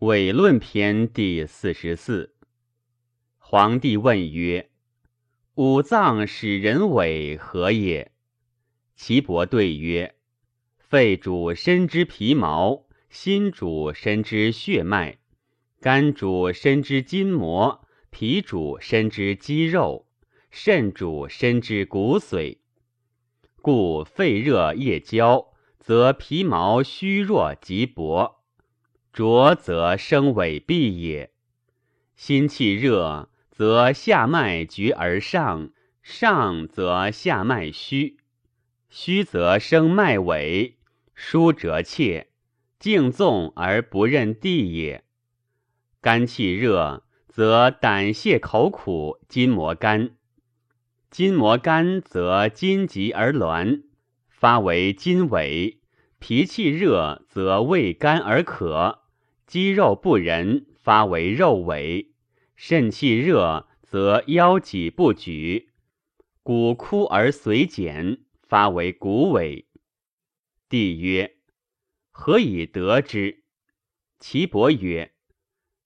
[0.00, 2.34] 伪论篇第四十四。
[3.36, 4.70] 皇帝问曰
[5.56, 8.10] ：“五脏使人伪何也？”
[8.96, 10.14] 岐伯对曰
[10.80, 15.18] ：“肺主身之皮毛，心主身之血脉，
[15.82, 20.06] 肝主身之筋膜，脾主身之肌肉，
[20.50, 22.56] 肾主身之骨髓。
[23.60, 28.38] 故肺热夜交，则皮毛虚弱极薄。”
[29.12, 31.32] 浊则生痿痹也，
[32.14, 35.70] 心气热则下脉绝而上，
[36.00, 38.18] 上则下脉虚，
[38.88, 40.74] 虚则生脉痿，
[41.12, 42.28] 疏则怯，
[42.78, 45.02] 静纵而不任地也。
[46.00, 50.10] 肝气热则胆泄口苦，筋膜干，
[51.10, 53.82] 筋膜干则筋急而挛，
[54.28, 55.79] 发为筋痿。
[56.20, 59.00] 脾气热则胃干而渴。
[59.46, 62.10] 肌肉不仁，发为肉痿；
[62.54, 65.70] 肾气热，则腰脊不举，
[66.44, 69.64] 骨枯而髓减，发为骨痿。
[70.68, 71.38] 帝曰：
[72.12, 73.42] 何以得之？
[74.20, 75.12] 岐伯曰：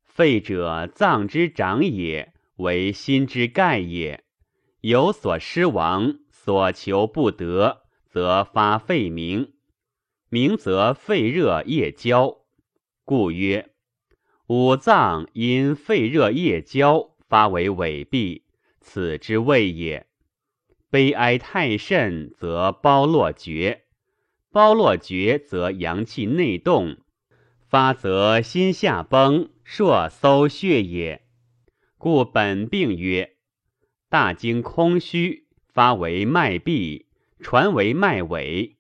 [0.02, 4.24] 肺者，脏之长也，为心之盖也。
[4.80, 9.53] 有所失亡，所求不得，则发肺鸣。
[10.34, 12.38] 鸣则肺热夜交。
[13.04, 13.70] 故曰：
[14.48, 18.42] 五脏因肺热夜交，发为痿痹，
[18.80, 20.08] 此之谓也。
[20.90, 23.82] 悲哀太甚，则包络绝；
[24.50, 26.96] 包络绝，则阳气内动，
[27.68, 31.22] 发则心下崩，硕搜血也。
[31.96, 33.36] 故本病曰：
[34.08, 37.06] 大经空虚，发为脉闭，
[37.38, 38.73] 传为脉痿，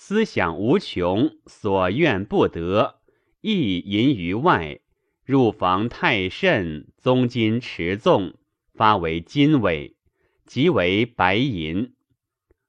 [0.00, 3.00] 思想无穷，所愿不得。
[3.40, 4.78] 意淫于外，
[5.24, 8.34] 入房太甚，宗筋持纵，
[8.72, 9.94] 发为筋痿，
[10.46, 11.94] 即为白银。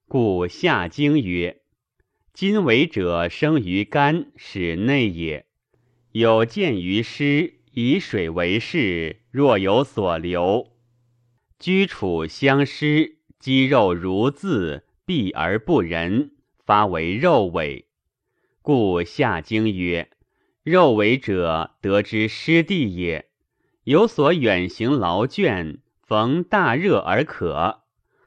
[0.08, 1.62] 故下经曰：
[2.34, 5.46] 筋痿者，生于肝，使内也。
[6.10, 10.72] 有见于湿，以水为势，若有所留，
[11.60, 16.32] 居处相失，肌肉如字，闭而不仁，
[16.70, 17.86] 发为肉痿。
[18.62, 20.08] 故下经曰。
[20.62, 23.28] 肉痿者，得之湿地也。
[23.82, 27.80] 有所远行劳倦，逢大热而渴，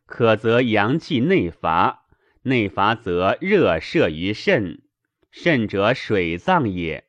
[0.05, 2.05] 渴则阳气内乏，
[2.41, 4.81] 内乏则热摄于肾，
[5.31, 7.05] 肾者水脏也。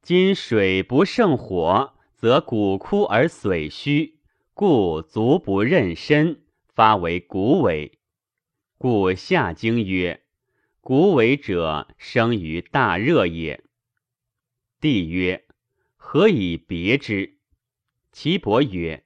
[0.00, 4.20] 今水不胜火，则骨枯而髓虚，
[4.54, 6.40] 故足不任身，
[6.74, 7.92] 发为骨痿。
[8.78, 10.22] 故下经曰：
[10.88, 13.62] 骨痿者，生于大热也。
[14.80, 15.44] 帝曰：
[15.98, 17.40] 何以别之？
[18.10, 19.04] 岐伯曰：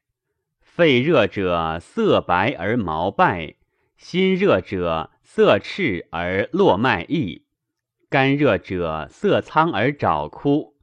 [0.61, 3.57] 肺热者，色白而毛败；
[3.97, 7.47] 心热者，色赤而络脉溢；
[8.09, 10.77] 肝热者，色苍而爪枯；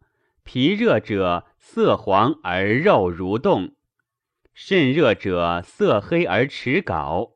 [0.44, 3.70] 脾热者，色黄而肉蠕动；
[4.54, 7.36] 肾热者，色黑而齿槁。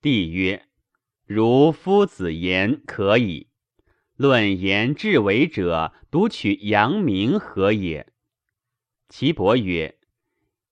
[0.00, 0.69] 帝曰：
[1.32, 3.46] 如夫子言，可以。
[4.16, 8.08] 论言至为者，独取阳明何也？
[9.08, 9.94] 岐伯曰：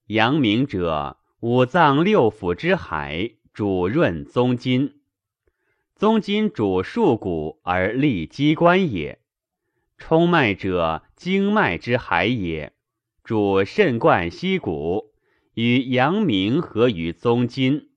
[0.09, 4.97] 阳明者，五脏六腑之海，主润宗筋。
[5.95, 9.21] 宗筋主束骨而立机关也。
[9.97, 12.73] 冲脉者，经脉之海也，
[13.23, 15.15] 主肾贯息骨。
[15.55, 17.88] 与阳明合于宗筋，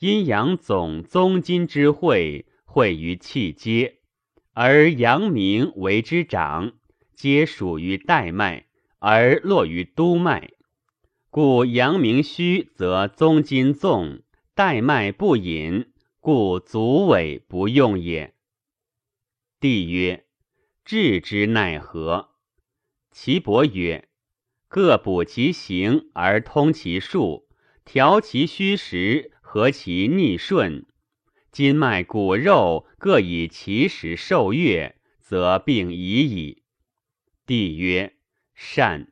[0.00, 3.98] 阴阳总宗筋之会，会于气阶。
[4.52, 6.74] 而阳明为之长，
[7.16, 8.68] 皆属于带脉，
[9.00, 10.52] 而络于督脉。
[11.30, 14.22] 故阳明虚，则宗筋纵，
[14.54, 15.86] 带脉不引，
[16.20, 18.34] 故足尾不用也。
[19.58, 20.26] 帝曰：
[20.84, 22.28] 治之奈何？
[23.10, 24.08] 岐伯曰：
[24.68, 27.48] 各补其形而通其数，
[27.84, 30.84] 调其虚实，何其逆顺。
[31.50, 36.64] 筋脉骨肉各以其时受月，则病已矣。
[37.46, 38.12] 帝曰：
[38.54, 39.10] 善。